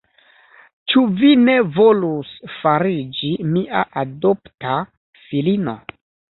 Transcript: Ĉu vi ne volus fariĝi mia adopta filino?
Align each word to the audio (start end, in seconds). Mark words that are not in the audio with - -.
Ĉu 0.93 1.03
vi 1.19 1.29
ne 1.41 1.57
volus 1.75 2.33
fariĝi 2.55 3.31
mia 3.53 3.85
adopta 4.07 4.81
filino? 5.29 5.81